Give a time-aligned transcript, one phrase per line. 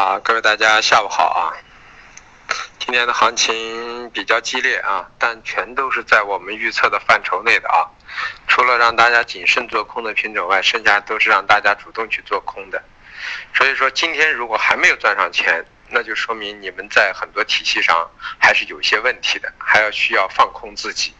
[0.00, 1.52] 啊，各位大家下午好啊！
[2.78, 7.84] 今天的行情比较激烈啊，但全都是在我们预测的范畴内的啊。
[8.48, 12.82] 除了让大家谨慎做空的品种外，剩下都是让大家主动去做空的。
[13.52, 15.62] 所以说，今天如果还没有赚上钱，
[15.92, 21.14] 那就说明你们在很多体系上还是有些问题的，还要需要放空自己。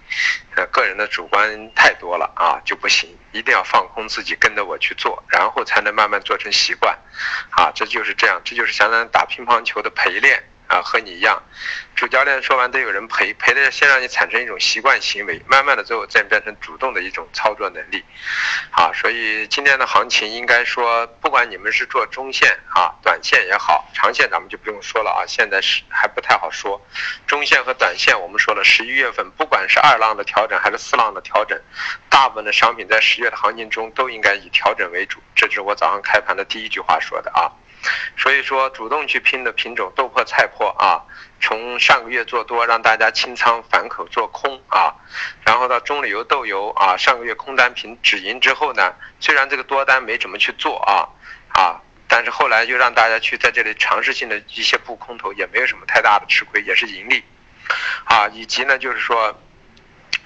[0.56, 6.98] 呃，个人的主观太多了啊，就不行，一定要放空自己，跟着我去做，然后才能慢慢做成习惯。
[7.50, 10.42] 啊，这就是这样，这就是相当于打乒乓球的陪练。
[10.70, 11.42] 啊，和你一样，
[11.96, 18.04] 主教练说完都有人陪，陪的先让你产生一种习惯行为，慢慢的最后再变成主动的一种操作能力。
[18.70, 26.80] 啊，所以今天的行情应该说，不管你们是做中线啊、短线也好，长线咱们就不用说了啊，现在是还不太好说。
[27.26, 31.60] 中线和短线，我们说了，十一月份不管是二浪的调整还是四浪的调整，
[32.08, 37.50] 大部分的商品在十月的行情中都应该以调整为主，这是我早上开盘的第一句话说的啊。
[38.16, 41.02] 所以说，主动去拼的品种豆粕、菜粕啊，
[41.40, 44.94] 从上个月做多，让大家清仓反口做空啊，
[45.44, 51.08] 然后到中榈油豆油啊，上个月空单平止盈之后呢，虽然这个多单没怎么去做啊
[51.48, 57.24] 啊，但是后来又让大家去在这里尝试性的一些布空头，也没有什么太大的吃亏，也是盈利
[58.04, 59.34] 啊，以及呢就是说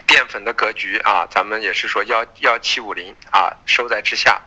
[0.07, 4.43] 淀粉的格局啊，咱们也是说幺幺七五零啊收在之下。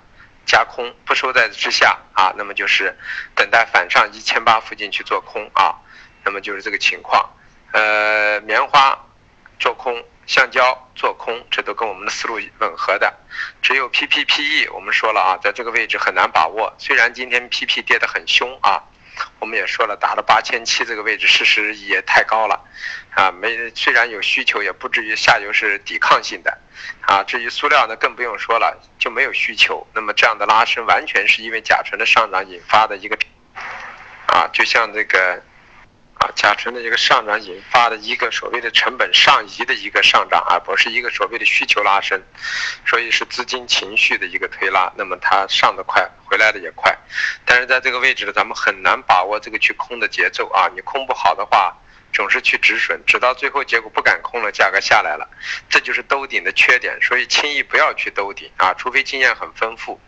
[0.48, 2.98] 加空不收在之下啊，那么就是
[3.36, 5.76] 等待反上一千八附近去做空啊，
[6.24, 7.30] 那么就是这个情况。
[7.74, 8.98] 呃，棉花
[9.60, 13.14] 做空，橡胶做空，这都跟我们的思路吻合的。
[13.62, 16.74] 只有 PPPE，我们说了啊，在这个位置很难把握。
[16.80, 18.82] 虽然今天 PP 跌得很凶啊。
[19.40, 22.60] 我们也说了，打了八千七这个位置，事实也太高了，
[23.12, 26.58] 啊，没虽然有需求，也不至于下游是抵抗性的，
[27.02, 29.86] 啊，至于塑料呢，更不用说了，就没有需求。
[29.94, 33.18] 那么这样的拉升，完全是因为甲醇的上涨引发的一个，
[34.28, 35.42] 啊，就像这个。
[36.20, 42.20] 啊，甲醇的这个上涨引发的一个所谓的成本上移的一个上涨，而不是一个所谓的需求拉升，
[42.86, 44.92] 所以是资金情绪的一个推拉。
[44.96, 46.98] 那么它上的快，回来的也快，
[47.46, 50.68] 但是在这个位置呢，咱们很难把握这个去空的节奏啊。
[50.74, 51.76] 你空不好的话，
[52.12, 55.30] 总是去止损，直到最后结果不敢空了，价格下来了，
[55.70, 56.98] 这就是兜顶的缺点。
[57.00, 60.00] 所以轻易不要去兜顶啊，除非经验很丰富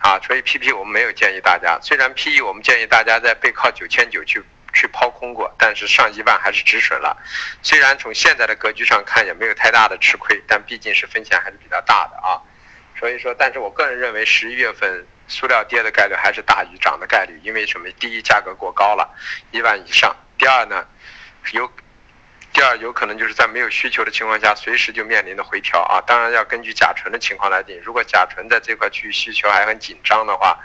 [0.00, 0.20] 啊。
[0.20, 4.44] 所以 PP 我们没有建议大家，虽然 PE 我们建议大家在背靠九千九去。
[4.76, 7.16] 去抛空过，但是上一万还是止损了。
[7.62, 12.38] 虽然从现在的格局上看也没有太大的吃亏，但毕竟是风险还是比较大的啊。
[12.98, 17.90] 所以说，但是我个人认为十一月份塑料跌的概率还是大于涨的概率，因为什么？
[17.98, 19.08] 第一，价格过高了，
[19.50, 20.86] 一万以上；第二呢，
[21.52, 21.70] 有。
[22.56, 26.00] 第二，有可能就是在没有需求的情况下，随时就面临的回调啊。
[26.06, 27.78] 当然要根据甲醇的情况来定。
[27.84, 30.58] 如果甲醇在这块区域需求还很紧张的话，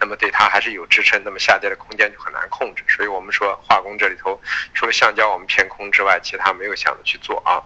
[0.00, 2.82] 那么对它还是有支撑，那么下跌的空间就很难控制。
[2.88, 4.42] 所以我们说化工这里头，
[4.74, 7.62] 除了橡胶我们偏空之外，其他没有想着去做啊。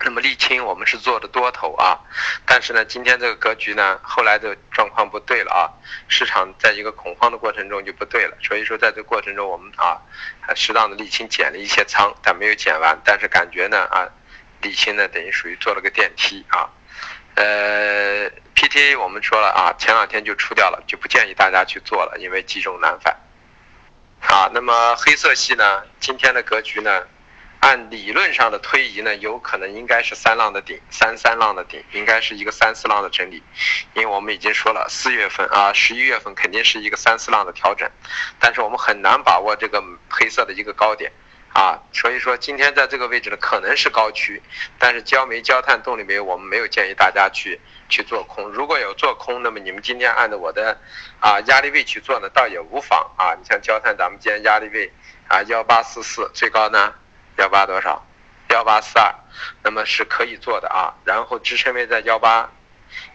[0.00, 1.98] 那么沥青我们是做的多头啊，
[2.46, 5.66] 但是呢，今天这个格局呢，后来的状况不对了啊，
[6.08, 10.00] 市场在一个恐慌的过程中就不对了，所以说在这过程中我们啊，
[10.54, 14.08] 适当的沥青减了一些仓，但没有减完，但是感觉呢啊，
[14.62, 16.70] 沥青呢等于属于做了个电梯啊，
[17.34, 23.16] 呃，PTA 我们说了啊，前两天就出掉了，就不建议大家去做了，因为积重难返。
[24.20, 27.02] 好，那么黑色系呢，今天的格局呢？
[27.60, 33.42] 按理论上的推移呢，有可能应该是三浪的顶，三三浪的顶，应该是一个三四浪的整理，
[33.94, 37.90] 因为我们已经说了，四月份啊，十一月份肯定是一个三四浪的调整，
[38.38, 41.10] 但是我们很难把握这个黑色的一个高点。
[41.54, 44.40] 啊，所以说今天在这个位置呢，可能是高区，
[44.78, 47.58] 但是焦煤、焦炭、动力煤，我们没有建议大家去
[47.88, 50.78] 去做空，如果有做空，那么你们今天按照我的
[51.18, 53.10] 啊压力位去做呢，倒也无妨。
[53.16, 54.92] 啊，你像焦炭，咱们今天压力位
[55.26, 56.94] 啊幺八四四，最高呢。
[57.38, 58.04] 幺八多少？
[58.50, 59.14] 幺八四二，
[59.62, 60.92] 那么是可以做的啊。
[61.04, 62.50] 然后支撑位在幺八，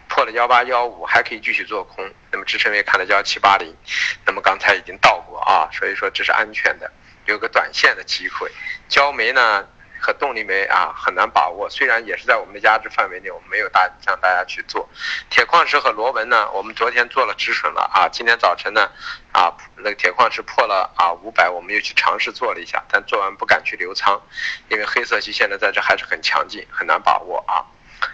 [0.08, 2.10] 破了幺八幺五还可以继续做空。
[2.32, 3.76] 那么支撑位看到幺七八零，
[4.24, 6.90] 那么刚才已经到过啊，所以说这是安全的，
[7.26, 8.50] 有个短线的机会。
[8.88, 9.68] 焦煤呢？
[10.04, 14.86] 和动力煤啊很难把握，虽然也是在我们的压制范围内，我们没有大让大家去做。
[15.30, 18.90] 铁矿石和螺纹呢，我们昨天做了止损了啊，今天早晨呢，
[19.32, 24.20] 啊那个铁矿石破了啊五百，我们又去尝试做了一下，但做完不敢去留仓，
[24.68, 27.64] 因为黑色系现在在这还是很强劲，很难把握啊。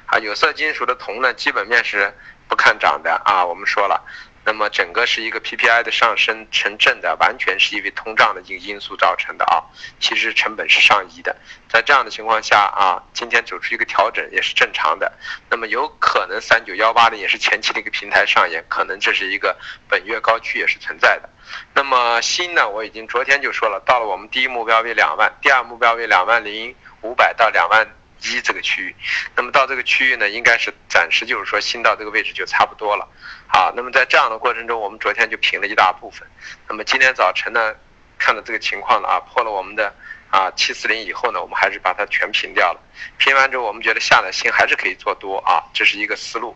[0.06, 2.16] 啊有色金属的铜呢，基本面是
[2.46, 4.00] 不看涨的啊，我们说了，
[4.44, 9.62] 那么整个是一个 PPI 的上升成正的，完全是因为通胀的一个因素造成的啊。
[10.00, 11.36] 其实成本是上移的，
[11.68, 15.12] 在这样的情况下啊，今天走出一个调整也是正常的。
[15.50, 19.56] 那么有可能三九幺八的也是前期的一个平台上演，可能这是一个
[19.88, 21.28] 本月高区也是存在的。
[21.74, 27.99] 那么锌呢，我已经昨天就说了，到了我们第一目标为两万，第二目标为两万零五百到两万。
[28.22, 28.94] 一这个区域，
[29.34, 33.08] 那么到这个区域呢，应该是暂时就是说新到这个位置就差不多了，
[33.46, 36.28] 好，那么在这样的过程中，我们昨天就平了一大部分，
[36.68, 37.74] 那么今天早晨呢，
[38.18, 39.94] 看到这个情况了啊，破了我们的
[40.30, 42.80] 啊七四零以后呢，我们还是把它全平掉了，
[43.16, 46.54] 平完之后，我们觉得下来锌还是可以做多啊，这是一个思路，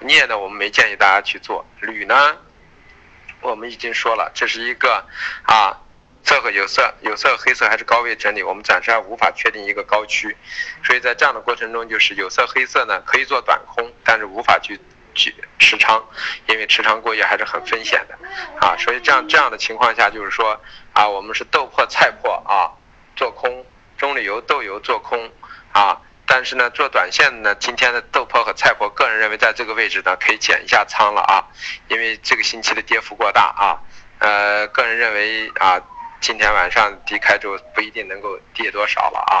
[0.00, 2.36] 镍呢，我们没建议大家去做，铝呢，
[3.40, 5.04] 我们已经说了，这是一个
[5.42, 5.76] 啊。
[6.22, 10.36] 色和有色，有色黑色还是高位整理，我们暂时还无法确定一个高区，
[10.84, 14.78] 所以在这样的过程中，就是有色黑色呢可以做短空，但是无法去
[15.14, 16.04] 去持仓，
[16.46, 18.18] 因为持仓过夜还是很风险的，
[18.60, 20.60] 啊，所以这样这样的情况下，就是说
[20.92, 22.70] 啊，我们是豆粕菜粕啊
[23.16, 23.64] 做空，
[23.96, 25.32] 中榈油豆油做空
[25.72, 31.48] 啊，但是呢做短线呢，今天的豆粕和菜粕，个人认为在这个位置呢可以减一下仓了啊，
[31.88, 33.80] 因为这个星期的跌幅过大啊，
[34.18, 35.80] 呃，个人认为啊。
[36.20, 39.40] 今天晚上低开之后不一定能够跌多少了啊，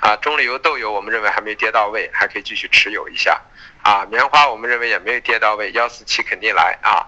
[0.00, 3.40] 啊，中榈油豆油我们认为还没跌到位，还可以继续持有一下，
[3.82, 7.06] 啊，棉花我们认为也没有跌到位，幺四七肯定来啊，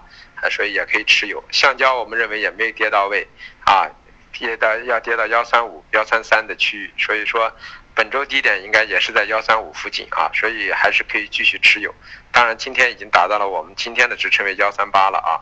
[0.49, 1.43] 所以也可以持有。
[1.51, 3.27] 橡胶我们认为也没有跌到位，
[3.65, 3.85] 啊，
[4.31, 7.51] 跌到要跌到幺三五、幺三三的区域，所以说
[7.93, 11.93] 本周低点应该也是在幺三五附近啊，所以还是可以继续持有。
[12.31, 15.35] 当然今天已经达到了我们今天的支撑为幺三八了啊，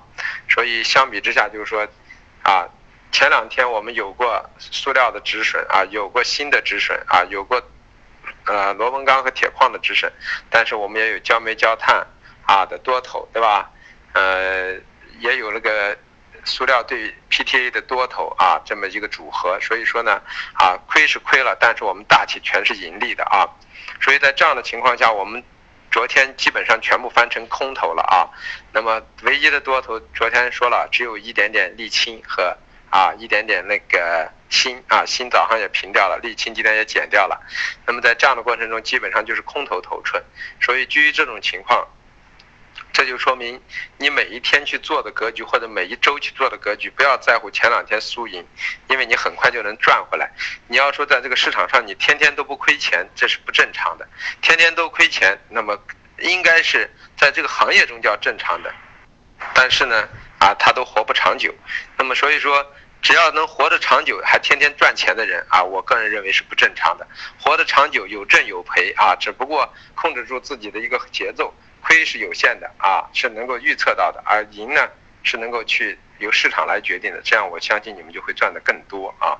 [0.50, 1.88] 所以相比之下就是说，
[2.42, 2.68] 啊。
[3.12, 7.62] 前两天我们有过塑料的止损啊，有过锌的止损啊，有过
[8.46, 10.12] 呃螺纹钢和铁矿的止损，
[10.50, 12.06] 但是我们也有焦煤焦炭
[12.46, 13.70] 啊的多头，对吧？
[14.14, 14.74] 呃，
[15.20, 15.98] 也有那个
[16.46, 20.22] 塑料对 PTA 的多头啊这么一个组合，所以说呢
[20.54, 23.44] 啊亏是亏了，但是我们大体全是盈利的啊，
[24.00, 25.44] 所以在这样的情况下，我们
[25.92, 28.30] 昨天基本上全部翻成空头了啊，
[28.72, 32.56] 那么唯一的多头昨天说了，只有一点点沥青和。
[32.90, 37.40] 啊，一点点那个锌啊，锌早上也平掉了，沥青今天也减掉了。
[37.86, 40.24] 那么在这样的过程中，基本上就是空头头寸。
[40.62, 41.88] 所以基于这种情况，
[42.92, 43.62] 这就说明
[43.98, 48.46] 你每一天去做的格局，或者每一周去做的格局，不要在乎前两天输赢，
[48.88, 50.32] 因为你很快就能赚回来。
[50.68, 54.08] 你要说在这个市场上你天天都不亏钱，这是不正常的。
[54.42, 55.80] 天天都亏钱，那么
[56.20, 58.74] 应该是在这个行业中叫正常的。
[59.54, 60.10] 但是呢，
[60.40, 61.54] 啊，他都活不长久。
[61.98, 62.66] 那么所以说。
[63.02, 67.08] 只要能活得长久，还天天赚钱的人啊，我个人认为是不正常的。
[67.40, 74.86] 活得长久有挣有赔啊，只不过控制住自己的一个节奏，亏是有限的啊，是能够预测到的，而赢呢
[75.24, 77.22] 是能够去由市场来决定的。
[77.24, 79.40] 这样我相信你们就会赚得更多啊。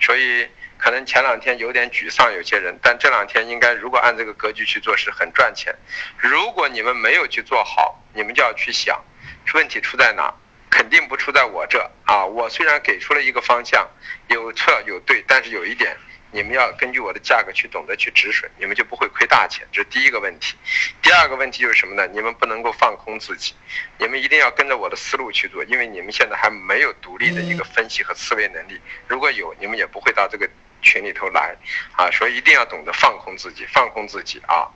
[0.00, 0.48] 所以
[0.78, 5.76] 可能前两天有点沮丧，有些人，但这两天应该如果按这个格局去做是很赚钱。
[6.16, 9.04] 如果你们没有去做好，你们就要去想，
[9.52, 10.32] 问题出在哪？
[10.70, 12.26] 肯定不出在我这啊！
[12.26, 13.88] 我虽然给出了一个方向，
[14.26, 15.96] 有错有对，但是有一点，
[16.32, 19.64] 你们要根据我的价格去懂得去止损，你们就不会亏大钱。
[19.70, 20.56] 这是第一个问题。
[21.00, 22.08] 第二个问题就是什么呢？
[22.08, 23.54] 你们不能够放空自己，
[23.98, 28.80] 你们一定要跟着我的思路去做，因为你们现在还没有独立的一个分析和思维能力。
[29.06, 30.50] 如果有，你们也不会到这个
[30.82, 31.54] 群里头来
[31.96, 32.10] 啊！
[32.10, 34.66] 所以一定要懂得放空自己，放空自己啊！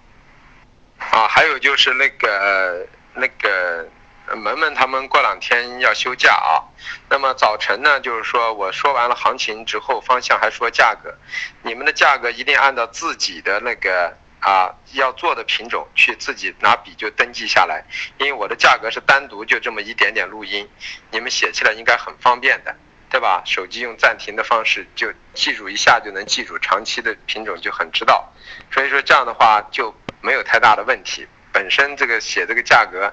[1.10, 3.88] 啊，还有就是那个那个。
[4.36, 6.60] 门门他们过两天要休假啊，
[7.08, 11.14] 那么早晨呢，就是说我说完了行情之后，方向还说价格，
[11.62, 17.84] 你们的价格一定按照自己的那个啊要做的品种去自己拿笔就登记下来，
[18.18, 20.68] 因为我的价格是单独就这么一点点录音，
[21.10, 22.76] 你们写起来应该很方便的，
[23.10, 23.42] 对吧？
[23.46, 28.30] 手机用暂停的方式就记住一下就能记住，长期的品种就很知道，
[28.70, 31.26] 所以说这样的话就没有太大的问题。
[31.58, 33.12] 本身这个写这个价格。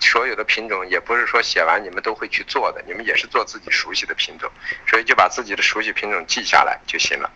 [0.00, 4.50] 所有的品种也不是说写完你们都会去做的，你们也是做自己熟悉的品种，
[4.86, 7.30] 所以就把自己的熟悉品种记下来就行了。